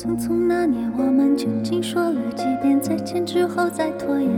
[0.00, 4.30] 匆匆那年，我们究竟说了几遍再见之后再拖延？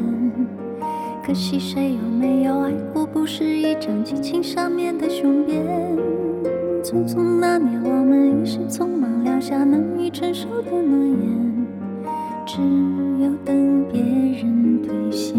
[1.24, 3.06] 可惜谁又没有爱过？
[3.06, 5.64] 不是一张激情上面的雄辩。
[6.82, 11.66] 匆匆那年，我们一时匆忙撂下难以承受的诺言，
[12.44, 12.60] 只
[13.22, 15.38] 有等别人兑现。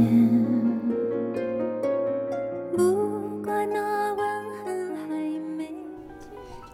[2.78, 4.24] 不怪那吻
[4.64, 5.14] 痕还
[5.58, 5.68] 没。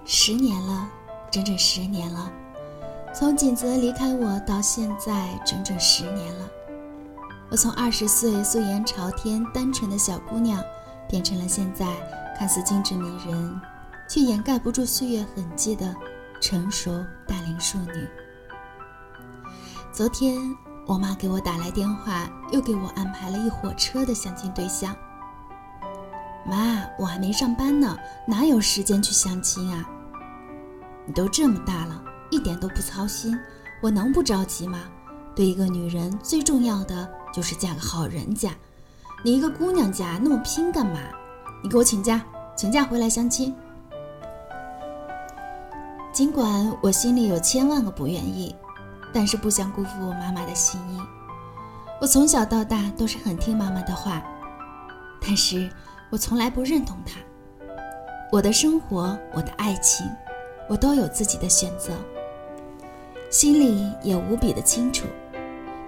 [0.05, 0.87] 十年了，
[1.31, 2.31] 整整十年了，
[3.19, 6.49] 从锦泽离开我到现在，整整十年了。
[7.51, 10.63] 我从二十岁素颜朝天、单纯的小姑娘，
[11.09, 11.85] 变成了现在
[12.37, 13.59] 看似精致迷人，
[14.07, 15.93] 却掩盖不住岁月痕迹的
[16.39, 18.07] 成熟大龄淑女。
[19.91, 20.39] 昨天，
[20.87, 24.95] 我妈给我打来电话，又给我安排了一火车的相亲对象。
[26.45, 29.85] 妈，我还没上班呢，哪有时间去相亲啊？
[31.05, 33.37] 你都这么大了，一点都不操心，
[33.81, 34.79] 我能不着急吗？
[35.35, 38.51] 对一个女人最重要的就是嫁个好人家。
[39.23, 40.99] 你一个姑娘家那么拼干嘛？
[41.63, 42.21] 你给我请假，
[42.55, 43.55] 请假回来相亲。
[46.11, 48.55] 尽管我心里有千万个不愿意，
[49.13, 50.99] 但是不想辜负我妈妈的心意。
[52.01, 54.21] 我从小到大都是很听妈妈的话，
[55.21, 55.69] 但是
[56.09, 57.19] 我从来不认同她。
[58.31, 60.05] 我的生活，我的爱情，
[60.67, 61.93] 我都有自己的选择，
[63.29, 65.05] 心里也无比的清楚。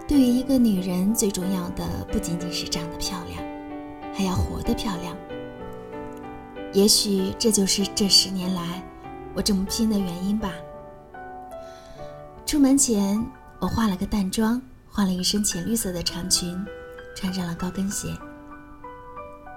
[0.08, 3.44] 对于一个女人，最重要的不仅仅是长得漂亮，
[4.14, 5.16] 还要活得漂亮。
[6.74, 8.82] 也许这就是这十年来
[9.34, 10.52] 我这么拼的原因吧。
[12.46, 13.26] 出门前，
[13.60, 16.64] 我化了个淡妆，换了一身浅绿色的长裙，
[17.16, 18.10] 穿上了高跟鞋。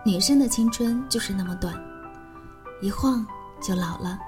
[0.06, 1.74] 女生的青春就是那么短，
[2.80, 3.26] 一晃
[3.60, 4.18] 就老了，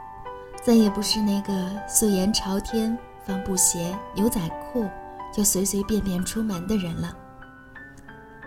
[0.64, 1.52] 再也不是那个
[1.88, 2.96] 素颜朝天、
[3.26, 4.40] 帆布鞋、牛仔
[4.72, 4.88] 裤。
[5.34, 7.14] 就随随便便出门的人了，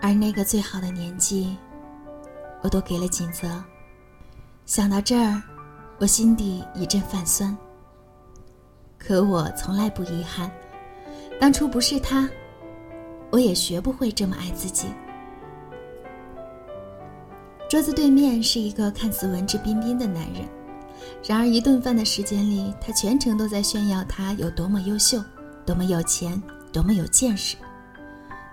[0.00, 1.56] 而那个最好的年纪，
[2.62, 3.62] 我都给了锦泽。
[4.66, 5.40] 想到这儿，
[5.98, 7.56] 我心底一阵泛酸。
[8.98, 10.50] 可我从来不遗憾，
[11.38, 12.28] 当初不是他，
[13.30, 14.88] 我也学不会这么爱自己。
[17.68, 20.48] 桌子对面是一个看似文质彬彬的男人，
[21.24, 25.22] 然而一顿饭的时间里，他全程都在炫耀他有多么优秀，
[25.66, 26.42] 多么有钱。
[26.72, 27.56] 多么有见识，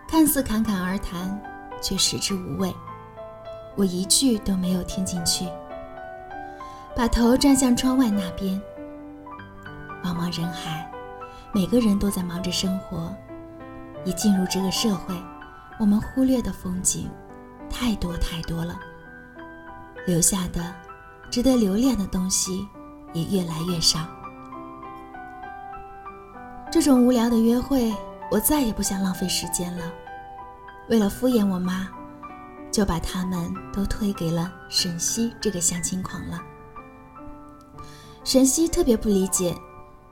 [0.09, 1.39] 看似侃侃而谈，
[1.79, 2.73] 却食之无味。
[3.75, 5.47] 我一句都没有听进去，
[6.95, 8.59] 把头转向窗外那边。
[10.03, 10.91] 茫茫人海，
[11.53, 13.15] 每个人都在忙着生活。
[14.03, 15.13] 一进入这个社会，
[15.79, 17.07] 我们忽略的风景
[17.69, 18.79] 太多太多了，
[20.07, 20.73] 留下的
[21.29, 22.67] 值得留恋的东西
[23.13, 23.99] 也越来越少。
[26.71, 27.93] 这种无聊的约会。
[28.29, 29.85] 我再也不想浪费时间了，
[30.89, 31.87] 为了敷衍我妈，
[32.69, 36.37] 就把他们都推给了沈西这个相亲狂了。
[38.25, 39.55] 沈西特别不理解，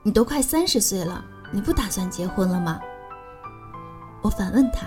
[0.02, 1.22] 你都快三十岁了，
[1.52, 2.80] 你不打算结婚了吗？
[4.22, 4.86] 我反问他，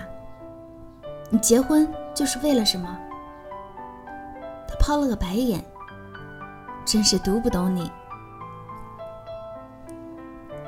[1.30, 2.98] 你结婚就是为了什么？
[4.66, 5.64] 他抛了个白眼，
[6.84, 7.90] 真是读不懂你。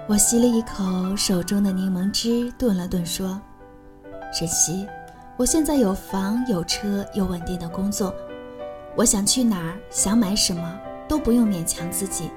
[0.09, 3.41] 我吸了一口手中的柠檬汁，顿了顿，说
[4.33, 4.87] ：“沈西，
[5.37, 8.15] 我现在有房有车有稳定的工作，
[8.97, 12.31] 我想去哪儿想买什么都不用勉强自己。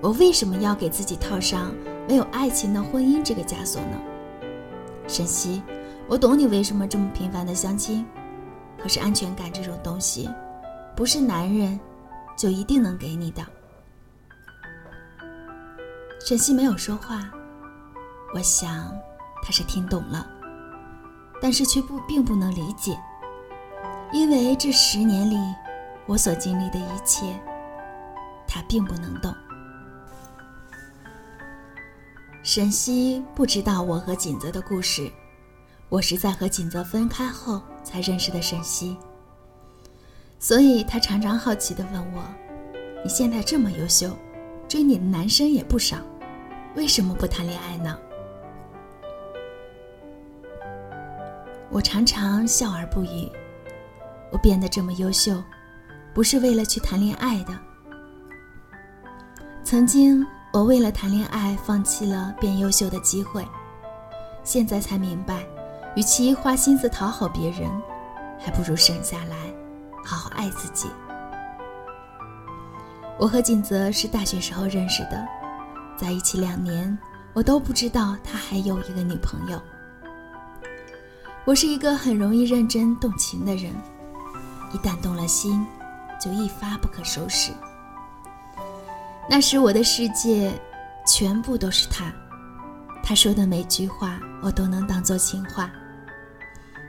[0.00, 1.72] 我为什么要给自己套上
[2.08, 3.98] 没有爱情的婚姻这个枷锁呢？”
[5.08, 5.62] 沈西，
[6.08, 8.04] 我懂你为什么这么频繁的相亲，
[8.78, 10.28] 可是安全感这种东西，
[10.96, 11.78] 不是男人
[12.42, 13.46] 就一定能给你的。
[16.26, 17.30] 沈西没有说话，
[18.34, 18.92] 我想
[19.44, 20.26] 他是听懂了，
[21.40, 22.98] 但是却不并不能理解，
[24.12, 25.36] 因为这十年里
[26.04, 27.40] 我所经历的一切，
[28.44, 29.32] 他并不能懂。
[32.42, 35.08] 沈西不知道我和锦泽的故事，
[35.88, 38.96] 我是在和锦泽分开后才认识的沈西，
[40.42, 42.20] 所以他常常好奇地问我
[43.04, 44.10] ：“你现在这么优秀，
[44.66, 45.98] 追你的男生也不少。”
[46.74, 47.96] 为什么不谈恋爱呢？
[51.70, 53.30] 我常常笑而不语。
[54.32, 55.40] 我变得这么优秀，
[56.12, 57.56] 不是为了去谈恋爱的。
[59.62, 63.46] 曾经，我为了谈恋爱放弃了变优秀的机会，
[64.42, 65.46] 现在才明白，
[65.94, 67.70] 与其花心思讨好别人，
[68.40, 69.36] 还不如省下来，
[70.04, 70.88] 好好爱自己。
[73.18, 75.24] 我和锦泽是大学时候认识的。
[75.96, 76.98] 在一起两年，
[77.32, 79.62] 我都不知道他还有一个女朋友。
[81.44, 83.72] 我是一个很容易认真动情的人，
[84.72, 85.64] 一旦动了心，
[86.20, 87.52] 就一发不可收拾。
[89.28, 90.52] 那时我的世界，
[91.06, 92.12] 全部都是他。
[93.04, 95.70] 他说的每句话，我都能当做情话。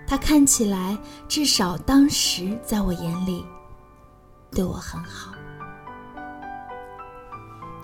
[0.06, 0.98] 他看起来，
[1.28, 3.46] 至少当时在我眼里，
[4.52, 5.34] 对我很好。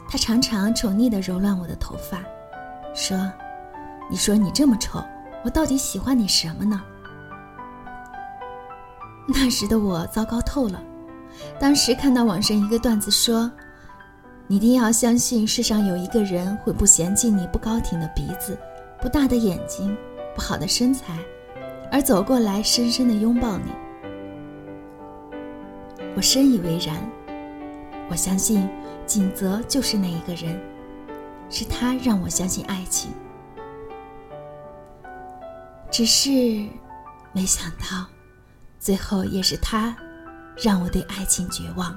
[0.07, 2.19] 他常常宠溺地揉乱我的头发，
[2.93, 3.17] 说
[4.09, 5.03] ：“你说你这么丑，
[5.43, 6.81] 我到底喜欢你什么呢？”
[9.27, 10.81] 那时的我糟糕透了。
[11.59, 13.51] 当时看到网上一个段子说。
[14.51, 18.57] 你一定要相信，世上有一个人会不嫌弃你不高挺的鼻子、
[18.99, 19.95] 不大的眼睛、
[20.33, 21.19] 不好的身材，
[21.91, 23.71] 而走过来深深的拥抱你。
[26.15, 26.97] 我深以为然，
[28.09, 28.67] 我相信
[29.05, 30.59] 锦泽就是那一个人，
[31.49, 33.11] 是他让我相信爱情。
[35.91, 36.29] 只是，
[37.31, 38.05] 没想到，
[38.79, 39.95] 最后也是他，
[40.63, 41.95] 让我对爱情绝望。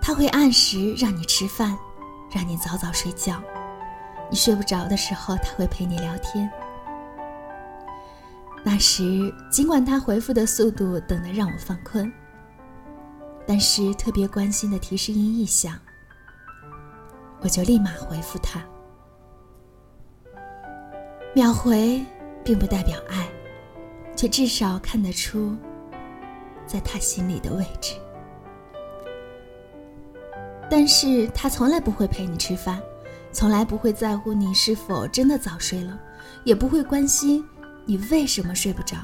[0.00, 1.78] 他会按时让你吃饭，
[2.34, 3.40] 让你早早睡觉。
[4.28, 6.50] 你睡不着的时候，他会陪你聊天。
[8.64, 12.10] 那时，尽管他回复的速度等得让我犯困，
[13.46, 15.76] 但是特别关心的提示音一响，
[17.40, 18.62] 我就立马回复他。
[21.34, 22.04] 秒回
[22.44, 23.28] 并不代表爱，
[24.14, 25.56] 却至少看得出，
[26.64, 27.96] 在他心里的位置。
[30.70, 32.80] 但是他从来不会陪你吃饭，
[33.32, 35.98] 从来不会在乎你是否真的早睡了，
[36.44, 37.44] 也不会关心
[37.84, 38.96] 你为什么睡不着。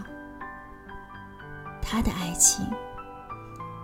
[1.82, 2.66] 他的爱情，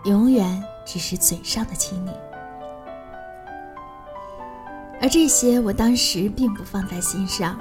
[0.04, 2.12] 永远只是嘴上的亲昵，
[5.00, 7.58] 而这些我当时并不放在心上。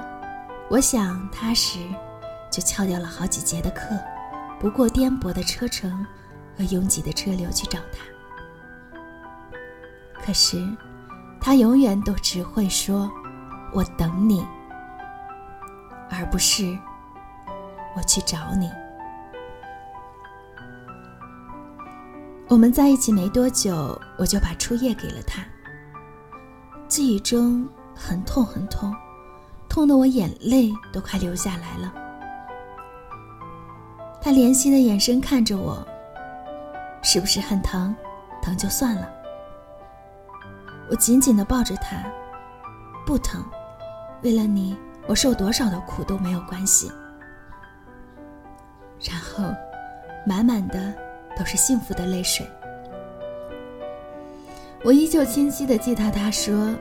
[0.68, 1.78] 我想踏实，
[2.50, 3.98] 就翘掉了好几节的课，
[4.60, 6.06] 不过颠簸的车程
[6.56, 8.04] 和拥挤的车流去找他。
[10.22, 10.66] 可是，
[11.40, 13.10] 他永远都只会说
[13.74, 14.42] “我等你”，
[16.10, 16.78] 而不是
[17.96, 18.70] “我去找你”。
[22.48, 25.42] 我们在一起没多久，我就把初夜给了他。
[26.86, 28.94] 记忆中很痛很痛，
[29.68, 31.92] 痛得我眼泪都快流下来了。
[34.20, 35.84] 他怜惜的眼神看着我，
[37.02, 37.94] 是不是很疼？
[38.42, 39.10] 疼就算了。
[40.90, 41.96] 我紧紧地抱着他，
[43.06, 43.42] 不疼。
[44.22, 44.76] 为了你，
[45.06, 46.92] 我受多少的苦都没有关系。
[49.00, 49.44] 然后，
[50.26, 50.94] 满满的
[51.36, 52.46] 都是幸福的泪水。
[54.82, 56.74] 我依旧清晰的记得他说：“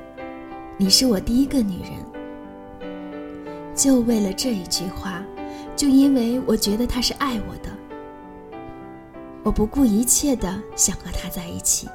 [0.77, 1.91] 你是我第一个女人。”
[3.75, 5.23] 就为了这一句话，
[5.75, 7.69] 就因为我觉得他是爱我的，
[9.41, 11.89] 我不顾一切的想和他在一起。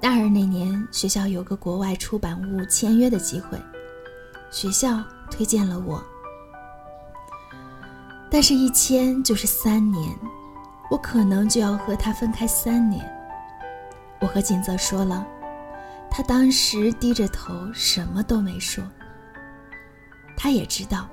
[0.00, 3.58] 大二那年，学校有个国外出版物签约的机会，
[4.50, 6.02] 学校推荐了我。
[8.30, 10.14] 但是，一签就是三年，
[10.90, 13.04] 我可能就要和他分开三年。
[14.20, 15.26] 我和锦泽说了，
[16.10, 18.84] 他当时低着头，什么都没说。
[20.36, 21.08] 他也知道，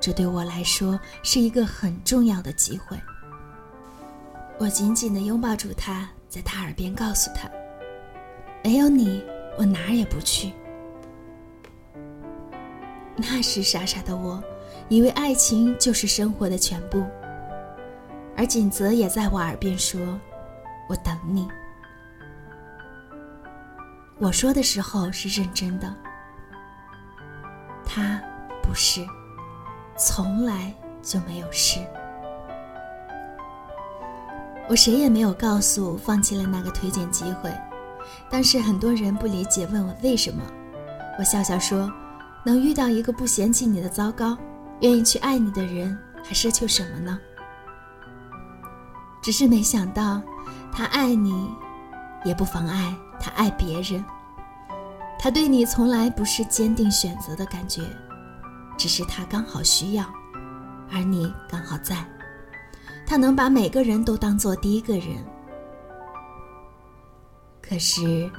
[0.00, 2.98] 这对我来说是一个很重要的机会。
[4.58, 7.48] 我紧紧地拥抱住他，在他耳边告诉他。
[8.62, 9.22] 没有你，
[9.58, 10.52] 我哪儿也不去。
[13.16, 14.42] 那时傻傻的我，
[14.88, 17.04] 以为爱情就是生活的全部。
[18.36, 20.00] 而锦泽也在我耳边说
[20.88, 21.48] ：“我等你。”
[24.18, 25.92] 我说的时候是认真的，
[27.84, 28.20] 他
[28.62, 29.04] 不是，
[29.96, 30.72] 从来
[31.02, 31.80] 就没有事。
[34.68, 37.52] 我谁也没有告诉，放弃了那个推荐机会。
[38.30, 40.42] 但是很多人不理解，问我为什么。
[41.18, 41.92] 我笑笑说
[42.44, 44.36] ：“能遇到一个不嫌弃你的糟糕，
[44.84, 47.18] 愿意去爱你的人，还奢求什么呢？”
[49.22, 50.20] 只是没想到，
[50.70, 51.48] 他爱你，
[52.22, 54.04] 也不妨碍他爱别人。
[55.18, 57.80] 他对你从来不是坚定选择的感觉，
[58.76, 60.04] 只是他刚好需要，
[60.92, 61.96] 而你刚好在。
[63.06, 65.24] 他能把每个人都当做第一个人。
[67.62, 68.30] 可是，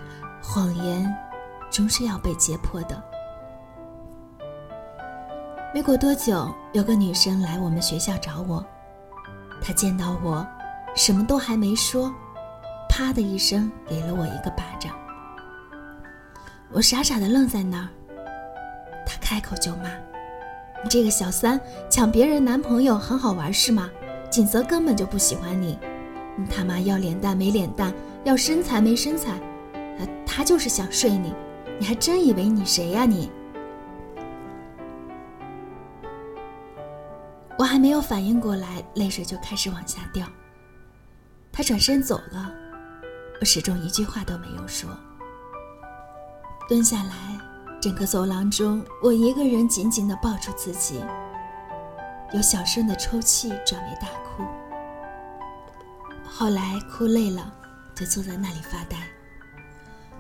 [0.44, 1.12] 谎言
[1.72, 3.04] 终是要被揭破的。
[5.76, 8.66] 没过多久，有个女生来我们学校找我，
[9.62, 10.48] 她见到我，
[10.96, 12.10] 什么都还没说，
[12.88, 14.94] 啪的一声给了我一个巴掌。
[16.72, 17.90] 我傻傻的愣在那儿。
[19.06, 19.90] 她开口就骂
[20.82, 23.90] ：“你这个小三，抢别人男朋友很好玩是吗？
[24.30, 25.78] 锦泽根本就不喜欢你，
[26.38, 29.38] 你他妈要脸蛋没脸蛋，要身材没身材，
[30.00, 31.34] 他他就是想睡你，
[31.78, 33.30] 你还真以为你谁呀你？”
[37.58, 40.28] 我还没有反应过来，泪水就开始往下掉。
[41.52, 42.52] 他转身走了，
[43.40, 44.90] 我始终一句话都没有说。
[46.68, 47.40] 蹲下来，
[47.82, 51.02] 整个走廊中，我一个人紧紧地抱住自己，
[52.34, 54.44] 有小声的抽泣转为大哭。
[56.26, 57.54] 后来哭累了，
[57.96, 58.98] 就坐在那里发呆。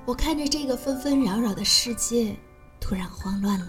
[0.06, 2.34] 我看着这个纷纷扰扰的世界，
[2.80, 3.65] 突然慌乱了。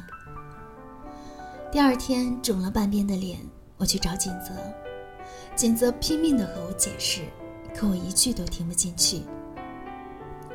[1.73, 3.39] 第二天，肿了半边的脸。
[3.77, 4.55] 我去找锦泽，
[5.55, 7.23] 锦泽拼命地和我解释，
[7.75, 9.23] 可我一句都听不进去。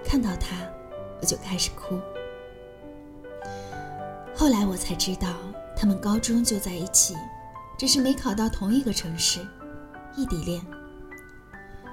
[0.03, 0.55] 看到他，
[1.21, 1.99] 我就开始哭。
[4.33, 5.27] 后来我才知道，
[5.75, 7.15] 他们高中就在一起，
[7.77, 9.45] 只是没考到同一个城市，
[10.15, 10.59] 异地恋。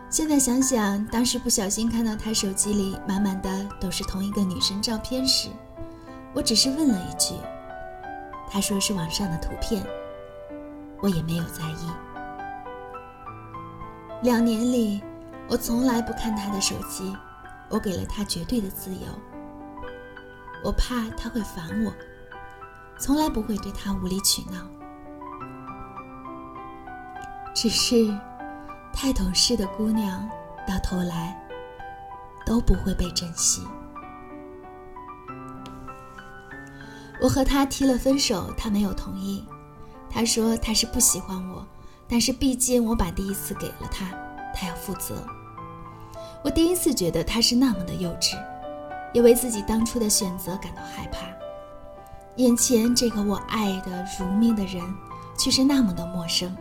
[0.09, 5.51] 现在想想，当时不小心看到他手机里满满的都是同一个女生照片时，
[6.33, 7.35] 我只是问了一句，
[8.50, 9.85] 他说是网上的图片。
[11.00, 11.90] 我也没有在意。
[14.23, 15.00] 两年里，
[15.49, 17.17] 我从来不看他的手机，
[17.69, 19.07] 我给了他绝对的自由。
[20.64, 21.93] 我怕他会烦我，
[22.99, 24.59] 从来不会对他无理取闹。
[27.55, 28.12] 只是，
[28.93, 30.28] 太懂事的姑娘，
[30.67, 31.40] 到头来
[32.45, 33.62] 都不会被珍惜。
[37.21, 39.45] 我和他提了分手，他没有同意。
[40.11, 41.67] 他说他是不喜欢我，
[42.09, 44.07] 但是毕竟我把第一次给了他，
[44.55, 45.27] 他要负责。
[46.43, 48.37] 我第一次觉得他是那么的幼稚，
[49.13, 51.27] 也为自己当初的选择感到害怕。
[52.37, 54.83] 眼前这个我爱的如命的人，
[55.37, 56.57] 却是那么的陌生。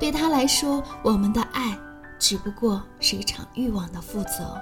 [0.00, 1.78] 对他来说，我们的爱
[2.18, 4.58] 只不过是一场欲望的负责。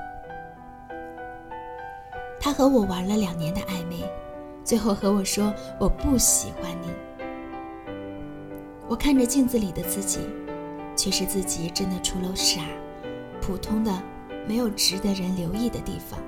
[2.40, 4.04] 他和我玩了两年的暧昧，
[4.64, 6.88] 最后和我说我不喜欢你。
[8.88, 10.20] 我看着镜子里的自己，
[10.96, 12.60] 却是自己真的除了傻、
[13.40, 14.02] 普通的，
[14.46, 16.20] 没有值得人留意的地方。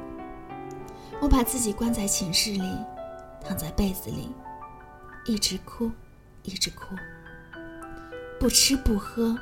[1.20, 2.76] 我把自己关在寝室里，
[3.40, 4.34] 躺在被子里，
[5.26, 5.90] 一直哭，
[6.42, 6.94] 一直哭，
[8.40, 9.36] 不吃不喝，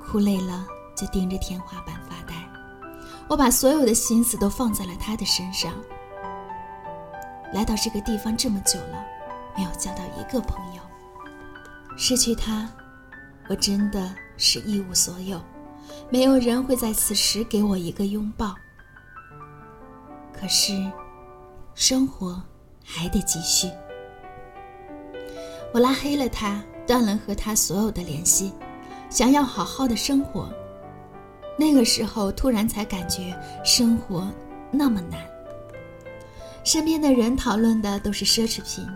[0.00, 0.66] 哭累了
[0.96, 2.34] 就盯着天花板发呆。
[3.28, 5.72] 我把所有的心思都放在了他的身上。
[7.52, 9.04] 来到这个地方这么久了，
[9.56, 10.82] 没有交到一个朋友。
[11.96, 12.68] 失去他，
[13.48, 15.40] 我真的是一无所有，
[16.08, 18.54] 没有人会在此时给我一个拥抱。
[20.32, 20.72] 可是，
[21.74, 22.40] 生活
[22.84, 23.68] 还得继续。
[25.72, 28.52] 我拉黑了他，断了和他所有的联系，
[29.10, 30.48] 想要好好的生活。
[31.58, 34.26] 那个时候，突然才感觉生活
[34.70, 35.20] 那么难。
[36.62, 38.86] 身边的人讨论的都是奢侈品、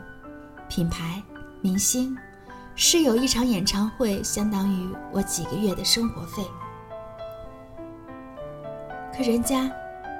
[0.68, 1.22] 品牌、
[1.60, 2.16] 明星。
[2.76, 6.42] 室友一场演唱会相当于我几个月的生活费，
[9.16, 9.70] 可人家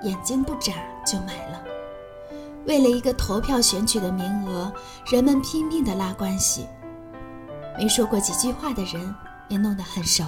[0.05, 0.73] 眼睛不眨
[1.05, 1.61] 就买了。
[2.65, 4.73] 为了一个投票选举的名额，
[5.11, 6.67] 人们拼命的拉关系，
[7.77, 9.15] 没说过几句话的人
[9.49, 10.25] 也弄得很熟。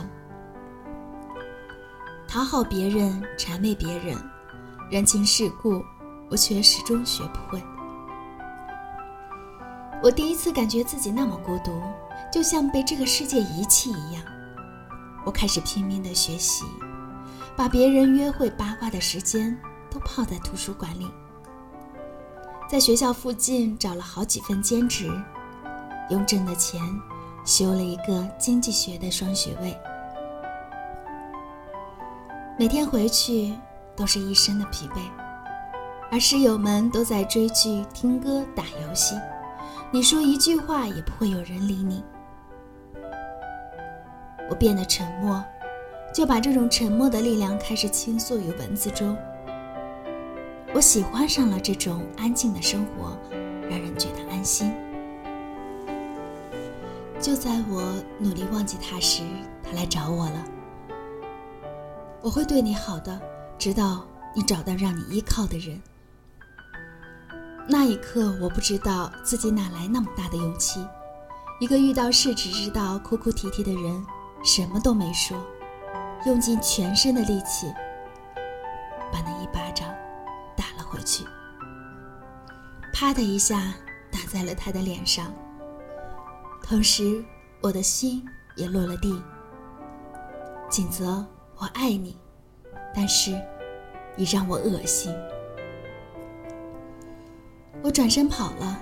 [2.26, 4.16] 讨好别人、谄媚别人、
[4.90, 5.80] 人情世故，
[6.30, 7.62] 我却始终学不会。
[10.02, 11.72] 我第一次感觉自己那么孤独。
[12.32, 14.22] 就像被这个世界遗弃一样，
[15.24, 16.64] 我开始拼命的学习，
[17.56, 19.56] 把别人约会八卦的时间
[19.90, 21.08] 都泡在图书馆里，
[22.68, 25.08] 在学校附近找了好几份兼职，
[26.10, 26.80] 用挣的钱
[27.44, 29.74] 修了一个经济学的双学位。
[32.58, 33.54] 每天回去
[33.94, 34.98] 都是一身的疲惫，
[36.10, 39.16] 而室友们都在追剧、听歌、打游戏，
[39.90, 42.02] 你说一句话也不会有人理你。
[44.48, 45.44] 我变得沉默，
[46.14, 49.16] 就把这种沉默的力量开始倾诉于文字中。
[50.72, 53.16] 我喜欢上了这种安静的生活，
[53.68, 54.72] 让人觉得安心。
[57.18, 57.82] 就在我
[58.20, 59.22] 努力忘记他时，
[59.64, 60.44] 他来找我了。
[62.22, 63.20] 我会对你好的，
[63.58, 65.82] 直到你找到让你依靠的人。
[67.68, 70.86] 那一刻，我不知道自己哪来那么大的勇气。
[71.58, 74.04] 一个遇到事只知道哭哭啼啼的人。
[74.44, 75.36] 什么都没说，
[76.24, 77.66] 用尽全身的力气
[79.12, 79.88] 把那一巴掌
[80.56, 81.24] 打了回去。
[82.92, 83.74] 啪的一下
[84.12, 85.32] 打在了他的脸上，
[86.62, 87.24] 同时
[87.60, 89.20] 我的心也落了地。
[90.68, 91.24] 锦泽，
[91.56, 92.16] 我爱你，
[92.94, 93.32] 但是
[94.14, 95.12] 你让我恶心。
[97.82, 98.78] 我转身跑了。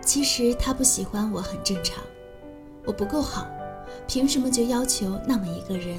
[0.00, 2.02] 其实他不喜欢我很正常，
[2.84, 3.46] 我不够好，
[4.06, 5.98] 凭什么就要求那么一个人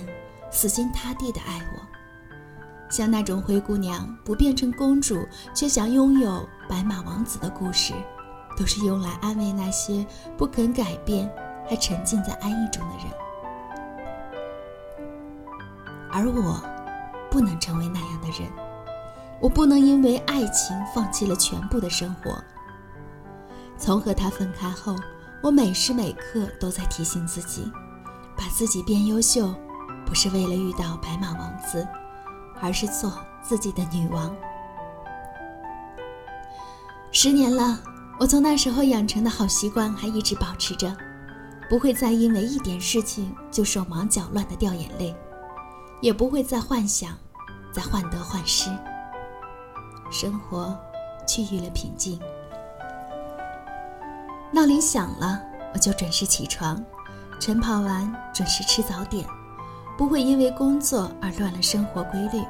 [0.50, 1.82] 死心塌地的爱我？
[2.90, 7.94] 像那种灰姑娘不变成公主，却想拥有白马王子的故事，
[8.58, 10.06] 都是用来安慰那些
[10.38, 11.30] 不肯改变
[11.68, 13.08] 还沉浸在安逸中的人。
[16.10, 16.64] 而我，
[17.30, 18.50] 不能成为那样的人，
[19.40, 22.44] 我不能因为爱情放弃了全部的生活。
[23.78, 24.96] 从和他分开后，
[25.44, 27.72] 我每时每刻都在提醒自己，
[28.36, 29.54] 把自己变优秀，
[30.06, 31.88] 不是为了遇到白马王子，
[32.60, 34.36] 而是做自己的女王。
[37.12, 37.80] 十年了，
[38.20, 40.96] 我从那时候养成的好习惯还一直保持着，
[41.70, 45.16] 不会再因为一点事情就手忙脚乱的掉眼泪，
[46.02, 47.16] 也不会再幻想，
[47.72, 48.72] 再患得患失。
[50.12, 50.78] 生活
[51.26, 52.20] 趋于了平静。
[54.52, 55.42] 闹铃响了，
[55.74, 56.82] 我就准时起床，
[57.40, 59.26] 晨跑完准时吃早点，
[59.98, 62.42] 不会因为工作而乱了生活规律。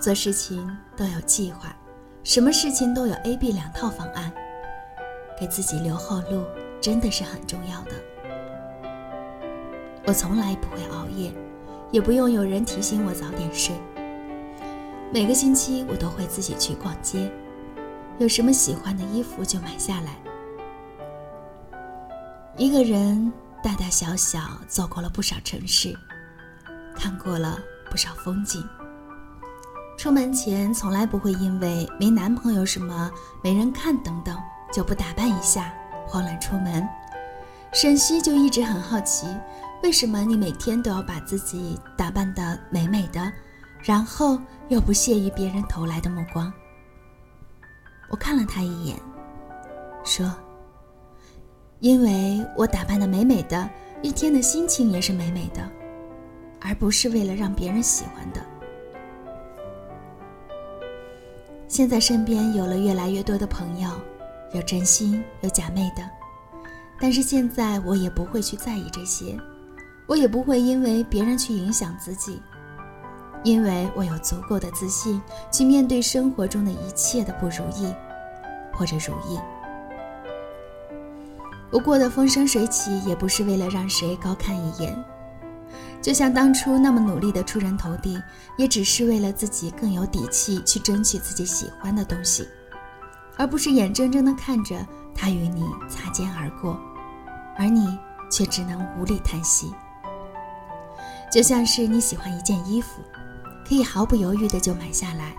[0.00, 1.74] 做事情都有计划，
[2.24, 4.32] 什么事情都有 A、B 两套方案，
[5.38, 6.44] 给自己留后路
[6.80, 7.92] 真的是很重要的。
[10.06, 11.30] 我从来不会熬夜，
[11.90, 13.74] 也不用有人提醒我早点睡。
[15.10, 17.32] 每个星期我都会自己去逛街，
[18.18, 20.14] 有什么喜欢的衣服就买下来。
[22.58, 25.96] 一个人大大小小走过了不少城市，
[26.94, 27.58] 看过了
[27.90, 28.62] 不少风景。
[29.96, 33.10] 出门前从来不会因为没男朋友什么
[33.42, 34.38] 没人看等等
[34.70, 35.72] 就不打扮一下，
[36.06, 36.86] 慌乱出门。
[37.72, 39.26] 沈西就一直很好奇，
[39.82, 43.32] 为什么你每天都要把自己打扮得美美的，
[43.82, 46.52] 然后又不屑于别人投来的目光。
[48.10, 48.96] 我看了他一眼，
[50.04, 50.32] 说。
[51.80, 53.70] 因为我打扮的美美的，
[54.02, 55.70] 一天的心情也是美美的，
[56.60, 58.44] 而不是为了让别人喜欢的。
[61.68, 63.88] 现在身边有了越来越多的朋友，
[64.54, 66.02] 有真心有假寐的，
[67.00, 69.38] 但是现在我也不会去在意这些，
[70.08, 72.42] 我也不会因为别人去影响自己，
[73.44, 75.20] 因为我有足够的自信
[75.50, 77.92] 去面对生活中的一切的不如意，
[78.72, 79.38] 或者如意。
[81.70, 85.04] 我过得风生水起，也不是为了让谁高看一眼。
[86.00, 88.22] 就像当初那么努力的出人头地，
[88.56, 92.48] 也只是为了自己更有底气去争取自己喜欢的东西，
[93.36, 94.76] 而不是眼睁睁地看着
[95.14, 96.78] 他与你擦肩而过，
[97.58, 97.98] 而你
[98.30, 99.72] 却只能无力叹息。
[101.30, 103.02] 就像是你喜欢一件衣服，
[103.68, 105.36] 可以毫不犹豫的就买下来，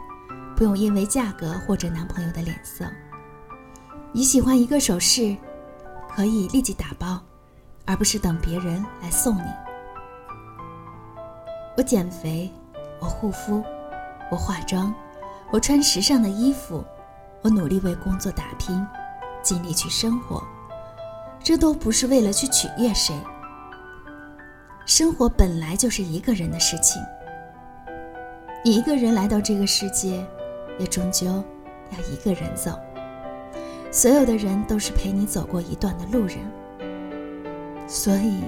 [0.55, 2.85] 不用因为价格或者男朋友的脸色。
[4.11, 5.35] 你喜欢一个首饰。
[6.11, 7.21] 可以立即打包，
[7.85, 9.45] 而不是等别人来送你。
[11.77, 12.51] 我减肥，
[12.99, 13.63] 我护肤，
[14.31, 14.93] 我化妆，
[15.51, 16.83] 我穿时尚的衣服，
[17.43, 18.85] 我努力为工作打拼，
[19.43, 20.43] 尽力去生活。
[21.41, 23.15] 这都不是为了去取悦谁。
[24.87, 26.99] 生活本来就是一个人的事情。
[28.63, 30.23] 你一个人来到这个世界，
[30.77, 32.71] 也终究要一个人走。
[33.91, 36.37] 所有的人都是陪你走过一段的路人，
[37.87, 38.41] 所以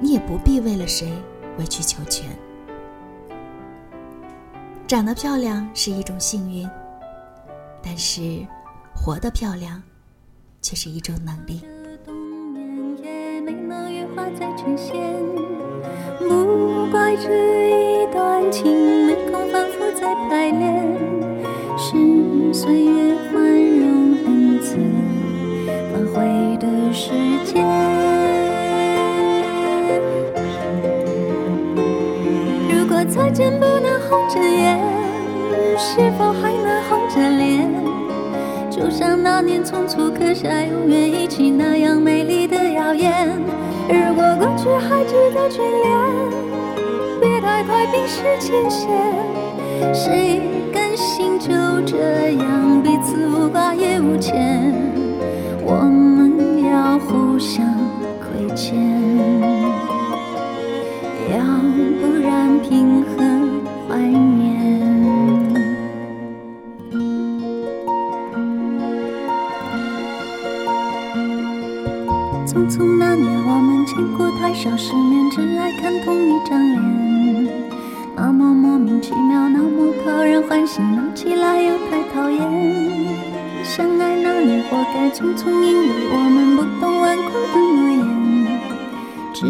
[0.00, 1.12] 你也不必为了谁
[1.58, 2.26] 委曲求全。
[4.86, 6.68] 长得漂亮是一种幸运，
[7.82, 8.44] 但是
[8.94, 9.82] 活得漂亮
[10.60, 11.62] 却是一种能力。
[16.18, 19.07] 不怪这一段情
[19.58, 20.96] 反复在排练，
[21.76, 21.96] 是
[22.54, 24.14] 岁月宽容。
[24.24, 24.76] 恩赐
[25.90, 27.10] 反悔的时
[27.44, 27.66] 间。
[32.70, 34.78] 如果再见不能红着眼，
[35.76, 37.68] 是否还能红着脸？
[38.70, 43.28] 就像那年匆促刻下永远一起那样美丽的谣言。
[43.88, 45.98] 如果过去还值得眷恋，
[47.20, 48.88] 别太快冰释前嫌。
[49.92, 50.40] 谁
[50.72, 51.48] 甘心就
[51.86, 54.72] 这样彼此无挂也无牵，
[55.64, 57.64] 我们要互相
[58.20, 58.76] 亏欠，
[61.30, 61.38] 要
[62.00, 64.58] 不然平衡怀念。
[72.46, 77.17] 匆匆那年，我们见过太少世面，只爱看同一张脸。
[78.20, 82.40] 那么莫名其妙，那么讨人欢喜，闹起来又太讨厌。
[83.62, 88.58] 相爱那年活该匆匆，因为我们不懂顽固的诺言，
[89.32, 89.46] 只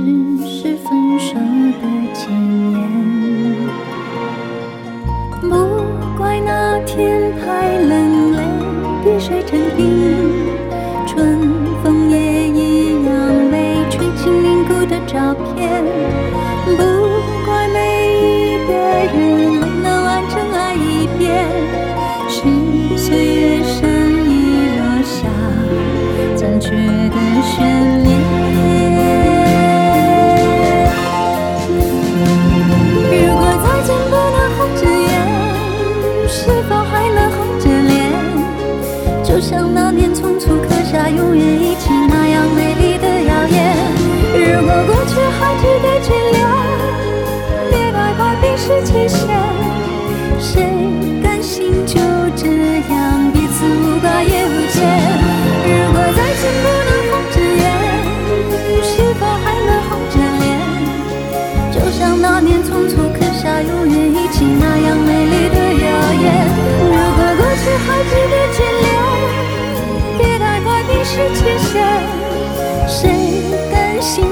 [0.47, 1.35] 是分手
[1.81, 2.31] 的前
[2.73, 3.18] 言。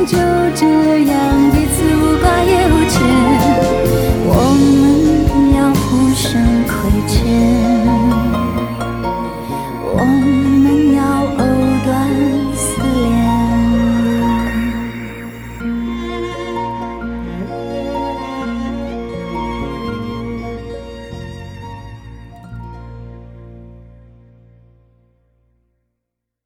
[0.06, 0.16] 就
[0.54, 1.45] 这样